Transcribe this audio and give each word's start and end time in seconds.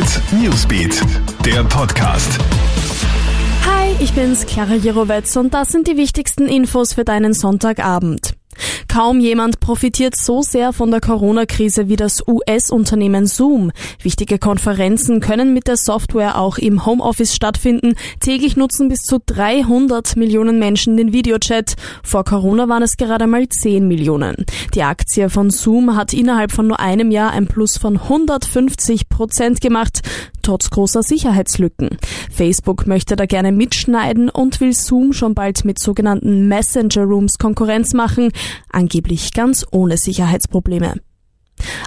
Hit 0.00 0.22
Newsbeat, 0.32 1.02
der 1.44 1.62
Podcast. 1.64 2.38
Hi, 3.66 3.94
ich 3.98 4.14
bin's, 4.14 4.46
Clara 4.46 4.76
Jirovetz 4.76 5.36
und 5.36 5.52
das 5.52 5.68
sind 5.68 5.88
die 5.88 5.98
wichtigsten 5.98 6.46
Infos 6.48 6.94
für 6.94 7.04
deinen 7.04 7.34
Sonntagabend. 7.34 8.32
Kaum 8.92 9.20
jemand 9.20 9.60
profitiert 9.60 10.16
so 10.16 10.42
sehr 10.42 10.72
von 10.72 10.90
der 10.90 11.00
Corona-Krise 11.00 11.88
wie 11.88 11.94
das 11.94 12.26
US-Unternehmen 12.26 13.28
Zoom. 13.28 13.70
Wichtige 14.02 14.40
Konferenzen 14.40 15.20
können 15.20 15.54
mit 15.54 15.68
der 15.68 15.76
Software 15.76 16.36
auch 16.40 16.58
im 16.58 16.84
Homeoffice 16.84 17.32
stattfinden. 17.32 17.94
Täglich 18.18 18.56
nutzen 18.56 18.88
bis 18.88 19.02
zu 19.02 19.20
300 19.24 20.16
Millionen 20.16 20.58
Menschen 20.58 20.96
den 20.96 21.12
Videochat. 21.12 21.76
Vor 22.02 22.24
Corona 22.24 22.68
waren 22.68 22.82
es 22.82 22.96
gerade 22.96 23.28
mal 23.28 23.48
10 23.48 23.86
Millionen. 23.86 24.44
Die 24.74 24.82
Aktie 24.82 25.30
von 25.30 25.50
Zoom 25.50 25.94
hat 25.94 26.12
innerhalb 26.12 26.50
von 26.50 26.66
nur 26.66 26.80
einem 26.80 27.12
Jahr 27.12 27.30
ein 27.30 27.46
Plus 27.46 27.78
von 27.78 27.96
150 27.96 29.08
Prozent 29.08 29.60
gemacht 29.60 30.00
trotz 30.42 30.70
großer 30.70 31.02
Sicherheitslücken. 31.02 31.90
Facebook 32.30 32.86
möchte 32.86 33.16
da 33.16 33.26
gerne 33.26 33.52
mitschneiden 33.52 34.30
und 34.30 34.60
will 34.60 34.72
Zoom 34.72 35.12
schon 35.12 35.34
bald 35.34 35.64
mit 35.64 35.78
sogenannten 35.78 36.48
Messenger 36.48 37.02
Rooms 37.04 37.38
Konkurrenz 37.38 37.92
machen, 37.92 38.30
angeblich 38.70 39.32
ganz 39.32 39.66
ohne 39.70 39.96
Sicherheitsprobleme. 39.96 40.94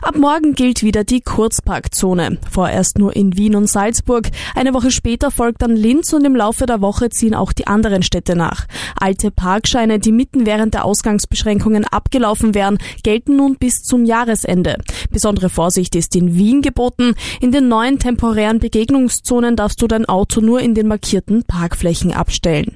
Ab 0.01 0.15
morgen 0.15 0.53
gilt 0.53 0.83
wieder 0.83 1.03
die 1.03 1.21
Kurzparkzone. 1.21 2.37
Vorerst 2.49 2.97
nur 2.99 3.15
in 3.15 3.37
Wien 3.37 3.55
und 3.55 3.69
Salzburg. 3.69 4.29
Eine 4.55 4.73
Woche 4.73 4.91
später 4.91 5.31
folgt 5.31 5.61
dann 5.61 5.75
Linz 5.75 6.13
und 6.13 6.25
im 6.25 6.35
Laufe 6.35 6.65
der 6.65 6.81
Woche 6.81 7.09
ziehen 7.09 7.33
auch 7.33 7.53
die 7.53 7.67
anderen 7.67 8.03
Städte 8.03 8.35
nach. 8.35 8.67
Alte 8.99 9.31
Parkscheine, 9.31 9.99
die 9.99 10.11
mitten 10.11 10.45
während 10.45 10.73
der 10.73 10.85
Ausgangsbeschränkungen 10.85 11.85
abgelaufen 11.85 12.53
wären, 12.53 12.77
gelten 13.03 13.35
nun 13.35 13.55
bis 13.55 13.81
zum 13.81 14.05
Jahresende. 14.05 14.77
Besondere 15.13 15.49
Vorsicht 15.49 15.95
ist 15.95 16.15
in 16.15 16.35
Wien 16.35 16.61
geboten. 16.61 17.13
In 17.39 17.53
den 17.53 17.69
neuen 17.69 17.99
temporären 17.99 18.59
Begegnungszonen 18.59 19.55
darfst 19.55 19.81
du 19.81 19.87
dein 19.87 20.05
Auto 20.05 20.41
nur 20.41 20.59
in 20.59 20.73
den 20.73 20.87
markierten 20.87 21.43
Parkflächen 21.43 22.11
abstellen. 22.11 22.73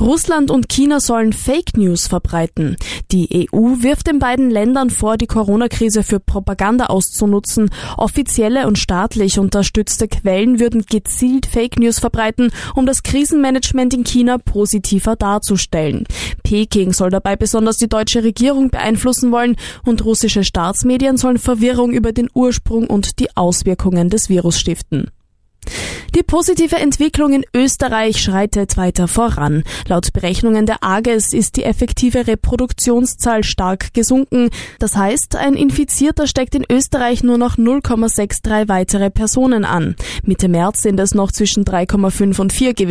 Russland 0.00 0.50
und 0.50 0.68
China 0.68 1.00
sollen 1.00 1.32
Fake 1.32 1.76
News 1.76 2.06
verbreiten. 2.06 2.76
Die 3.10 3.48
EU 3.52 3.82
wirft 3.82 4.06
den 4.06 4.18
beiden 4.18 4.50
Ländern 4.50 4.90
vor, 4.90 5.16
die 5.16 5.26
Corona-Krise 5.26 6.02
für 6.02 6.20
Propaganda 6.20 6.86
auszunutzen. 6.86 7.70
Offizielle 7.96 8.66
und 8.66 8.78
staatlich 8.78 9.38
unterstützte 9.38 10.08
Quellen 10.08 10.60
würden 10.60 10.84
gezielt 10.88 11.46
Fake 11.46 11.78
News 11.78 11.98
verbreiten, 11.98 12.50
um 12.74 12.86
das 12.86 13.02
Krisenmanagement 13.02 13.94
in 13.94 14.04
China 14.04 14.38
positiver 14.38 15.16
darzustellen. 15.16 16.04
Peking 16.46 16.92
soll 16.92 17.10
dabei 17.10 17.34
besonders 17.34 17.76
die 17.76 17.88
deutsche 17.88 18.22
Regierung 18.22 18.70
beeinflussen 18.70 19.32
wollen 19.32 19.56
und 19.84 20.04
russische 20.04 20.44
Staatsmedien 20.44 21.16
sollen 21.16 21.38
Verwirrung 21.38 21.90
über 21.90 22.12
den 22.12 22.28
Ursprung 22.32 22.86
und 22.86 23.18
die 23.18 23.36
Auswirkungen 23.36 24.10
des 24.10 24.28
Virus 24.28 24.60
stiften. 24.60 25.10
Die 26.14 26.22
positive 26.22 26.76
Entwicklung 26.76 27.32
in 27.32 27.44
Österreich 27.52 28.22
schreitet 28.22 28.76
weiter 28.76 29.08
voran. 29.08 29.64
Laut 29.88 30.12
Berechnungen 30.12 30.64
der 30.64 30.82
AGES 30.82 31.32
ist 31.32 31.56
die 31.56 31.64
effektive 31.64 32.26
Reproduktionszahl 32.26 33.42
stark 33.42 33.92
gesunken. 33.92 34.50
Das 34.78 34.96
heißt, 34.96 35.36
ein 35.36 35.54
Infizierter 35.54 36.26
steckt 36.26 36.54
in 36.54 36.64
Österreich 36.70 37.22
nur 37.22 37.36
noch 37.36 37.58
0,63 37.58 38.68
weitere 38.68 39.10
Personen 39.10 39.64
an. 39.64 39.96
Mitte 40.22 40.48
März 40.48 40.82
sind 40.82 40.98
es 41.00 41.12
noch 41.12 41.32
zwischen 41.32 41.64
3,5 41.64 42.40
und 42.40 42.52
4 42.52 42.72
gewesen. 42.72 42.86